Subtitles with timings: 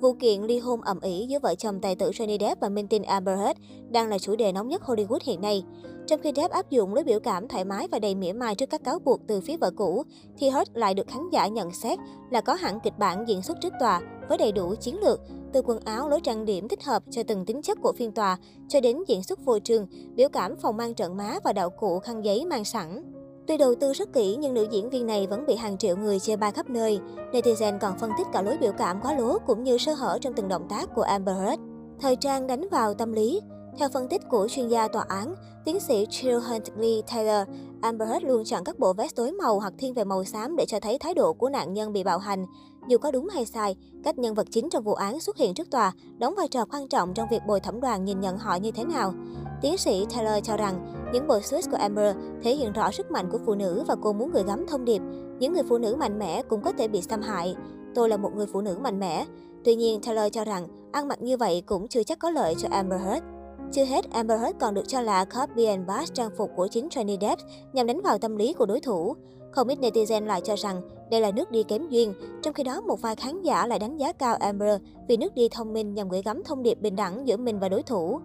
[0.00, 2.88] Vụ kiện ly hôn ầm ĩ giữa vợ chồng tài tử Johnny Depp và minh
[2.88, 3.60] tinh Amber Heard
[3.90, 5.64] đang là chủ đề nóng nhất Hollywood hiện nay.
[6.06, 8.70] Trong khi Depp áp dụng lối biểu cảm thoải mái và đầy mỉa mai trước
[8.70, 10.02] các cáo buộc từ phía vợ cũ,
[10.38, 11.98] thì Heard lại được khán giả nhận xét
[12.30, 15.20] là có hẳn kịch bản diễn xuất trước tòa với đầy đủ chiến lược,
[15.52, 18.38] từ quần áo, lối trang điểm thích hợp cho từng tính chất của phiên tòa,
[18.68, 21.98] cho đến diễn xuất vô trường, biểu cảm phòng mang trận má và đạo cụ
[21.98, 23.12] khăn giấy mang sẵn.
[23.46, 26.20] Tuy đầu tư rất kỹ nhưng nữ diễn viên này vẫn bị hàng triệu người
[26.20, 27.00] chê bai khắp nơi.
[27.32, 30.32] Netizen còn phân tích cả lối biểu cảm quá lố cũng như sơ hở trong
[30.32, 31.62] từng động tác của Amber Heard.
[32.00, 33.40] Thời trang đánh vào tâm lý.
[33.78, 37.48] Theo phân tích của chuyên gia tòa án, tiến sĩ Jill Huntley Taylor,
[37.80, 40.66] Amber Heard luôn chọn các bộ vest tối màu hoặc thiên về màu xám để
[40.66, 42.46] cho thấy thái độ của nạn nhân bị bạo hành.
[42.88, 45.70] Dù có đúng hay sai, cách nhân vật chính trong vụ án xuất hiện trước
[45.70, 48.70] tòa đóng vai trò quan trọng trong việc bồi thẩm đoàn nhìn nhận họ như
[48.70, 49.12] thế nào.
[49.62, 53.28] Tiến sĩ Taylor cho rằng, những bộ suit của Amber thể hiện rõ sức mạnh
[53.32, 55.02] của phụ nữ và cô muốn gửi gắm thông điệp.
[55.38, 57.56] Những người phụ nữ mạnh mẽ cũng có thể bị xâm hại.
[57.94, 59.26] Tôi là một người phụ nữ mạnh mẽ.
[59.64, 62.68] Tuy nhiên, Taylor cho rằng, ăn mặc như vậy cũng chưa chắc có lợi cho
[62.70, 63.24] Amber Heard.
[63.72, 66.88] Chưa hết, Amber Heard còn được cho là copy and paste trang phục của chính
[66.88, 69.14] Johnny Depp nhằm đánh vào tâm lý của đối thủ.
[69.52, 72.80] Không ít netizen lại cho rằng đây là nước đi kém duyên, trong khi đó
[72.80, 76.08] một vài khán giả lại đánh giá cao Amber vì nước đi thông minh nhằm
[76.08, 78.20] gửi gắm thông điệp bình đẳng giữa mình và đối thủ.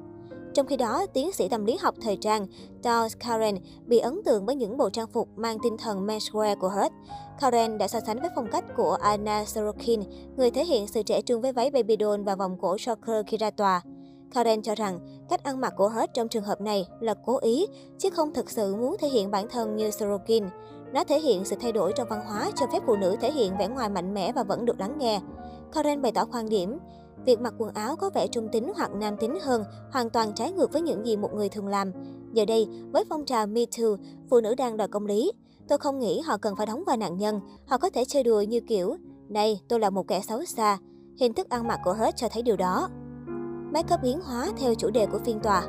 [0.53, 2.47] Trong khi đó, tiến sĩ tâm lý học thời trang
[2.83, 6.69] Charles Karen bị ấn tượng với những bộ trang phục mang tinh thần menswear của
[6.69, 6.93] Hurt.
[7.39, 10.01] Karen đã so sánh với phong cách của Anna Sorokin,
[10.37, 13.37] người thể hiện sự trẻ trung với váy baby doll và vòng cổ choker khi
[13.37, 13.81] ra tòa.
[14.33, 17.67] Karen cho rằng cách ăn mặc của Hurt trong trường hợp này là cố ý,
[17.97, 20.45] chứ không thực sự muốn thể hiện bản thân như Sorokin.
[20.93, 23.57] Nó thể hiện sự thay đổi trong văn hóa cho phép phụ nữ thể hiện
[23.57, 25.21] vẻ ngoài mạnh mẽ và vẫn được lắng nghe.
[25.73, 26.77] Karen bày tỏ quan điểm,
[27.25, 30.51] Việc mặc quần áo có vẻ trung tính hoặc nam tính hơn hoàn toàn trái
[30.51, 31.91] ngược với những gì một người thường làm.
[32.33, 33.87] Giờ đây, với phong trào Me Too,
[34.29, 35.31] phụ nữ đang đòi công lý.
[35.67, 37.39] Tôi không nghĩ họ cần phải đóng vai nạn nhân.
[37.67, 38.95] Họ có thể chơi đùa như kiểu,
[39.29, 40.77] này, tôi là một kẻ xấu xa.
[41.19, 42.89] Hình thức ăn mặc của Hurt cho thấy điều đó.
[43.73, 45.63] Makeup biến hóa theo chủ đề của phiên tòa.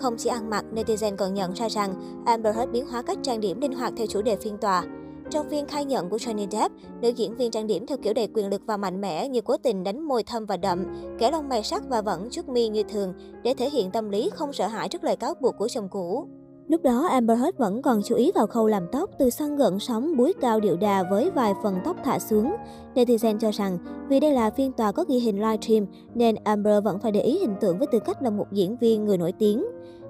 [0.00, 3.40] Không chỉ ăn mặc, netizen còn nhận ra rằng Amber Heard biến hóa cách trang
[3.40, 4.84] điểm linh hoạt theo chủ đề phiên tòa.
[5.30, 8.28] Trong phiên khai nhận của Johnny Depp, nữ diễn viên trang điểm theo kiểu đầy
[8.34, 10.84] quyền lực và mạnh mẽ như cố tình đánh môi thâm và đậm,
[11.18, 14.30] kẻ lông mày sắc và vẫn chút mi như thường để thể hiện tâm lý
[14.34, 16.26] không sợ hãi trước lời cáo buộc của chồng cũ.
[16.68, 19.78] Lúc đó, Amber Heard vẫn còn chú ý vào khâu làm tóc từ sân gợn
[19.78, 22.52] sóng búi cao điệu đà với vài phần tóc thả xuống.
[22.94, 26.98] Netizen cho rằng, vì đây là phiên tòa có ghi hình livestream nên Amber vẫn
[26.98, 29.64] phải để ý hình tượng với tư cách là một diễn viên người nổi tiếng.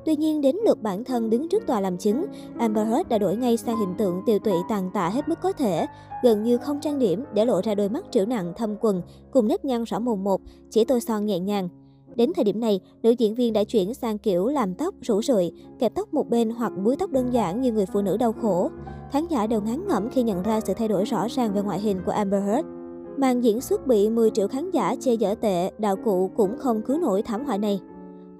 [0.04, 2.26] Tuy nhiên, đến lượt bản thân đứng trước tòa làm chứng,
[2.58, 5.52] Amber Heard đã đổi ngay sang hình tượng tiều tụy tàn tạ hết mức có
[5.52, 5.86] thể,
[6.22, 9.48] gần như không trang điểm để lộ ra đôi mắt trĩu nặng thâm quần cùng
[9.48, 10.40] nếp nhăn rõ mồn một,
[10.70, 11.68] chỉ tô son nhẹ nhàng.
[12.14, 15.52] Đến thời điểm này, nữ diễn viên đã chuyển sang kiểu làm tóc rủ rượi,
[15.78, 18.70] kẹp tóc một bên hoặc búi tóc đơn giản như người phụ nữ đau khổ.
[19.12, 21.80] Khán giả đều ngán ngẩm khi nhận ra sự thay đổi rõ ràng về ngoại
[21.80, 22.68] hình của Amber Heard.
[23.16, 26.82] Màn diễn xuất bị 10 triệu khán giả chê dở tệ, đạo cụ cũng không
[26.82, 27.80] cứu nổi thảm họa này.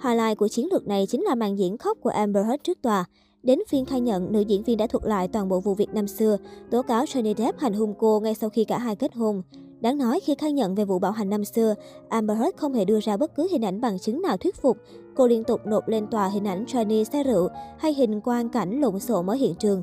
[0.05, 3.05] Highlight của chiến lược này chính là màn diễn khóc của Amber Heard trước tòa.
[3.43, 6.09] Đến phiên khai nhận, nữ diễn viên đã thuật lại toàn bộ vụ việc năm
[6.09, 6.37] xưa,
[6.71, 9.43] tố cáo Johnny Depp hành hung cô ngay sau khi cả hai kết hôn.
[9.81, 11.75] Đáng nói khi khai nhận về vụ bạo hành năm xưa,
[12.09, 14.77] Amber Heard không hề đưa ra bất cứ hình ảnh bằng chứng nào thuyết phục.
[15.15, 18.81] Cô liên tục nộp lên tòa hình ảnh Johnny say rượu hay hình quang cảnh
[18.81, 19.83] lộn xộn ở hiện trường.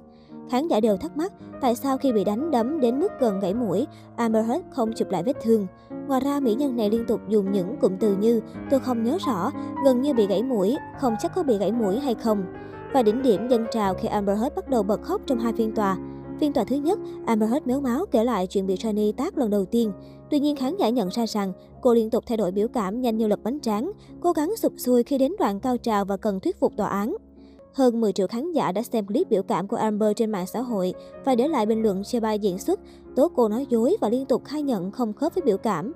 [0.49, 3.53] Khán giả đều thắc mắc tại sao khi bị đánh đấm đến mức gần gãy
[3.53, 5.67] mũi, Amber Heard không chụp lại vết thương.
[6.07, 9.17] Ngoài ra, mỹ nhân này liên tục dùng những cụm từ như tôi không nhớ
[9.27, 9.51] rõ,
[9.85, 12.43] gần như bị gãy mũi, không chắc có bị gãy mũi hay không.
[12.93, 15.71] Và đỉnh điểm dân trào khi Amber Heard bắt đầu bật khóc trong hai phiên
[15.75, 15.97] tòa.
[16.39, 19.49] Phiên tòa thứ nhất, Amber Heard méo máu kể lại chuyện bị Johnny tác lần
[19.49, 19.91] đầu tiên.
[20.29, 23.17] Tuy nhiên khán giả nhận ra rằng cô liên tục thay đổi biểu cảm nhanh
[23.17, 23.91] như lật bánh tráng,
[24.21, 27.15] cố gắng sụp xuôi khi đến đoạn cao trào và cần thuyết phục tòa án.
[27.73, 30.61] Hơn 10 triệu khán giả đã xem clip biểu cảm của Amber trên mạng xã
[30.61, 30.93] hội
[31.25, 32.79] và để lại bình luận chê bai diễn xuất,
[33.15, 35.93] tố cô nói dối và liên tục khai nhận không khớp với biểu cảm.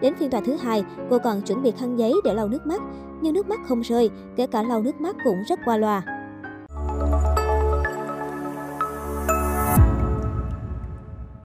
[0.00, 2.82] Đến phiên tòa thứ hai, cô còn chuẩn bị khăn giấy để lau nước mắt,
[3.22, 6.13] nhưng nước mắt không rơi, kể cả lau nước mắt cũng rất qua loa.